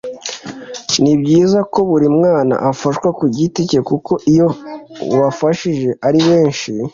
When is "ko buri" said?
1.73-2.07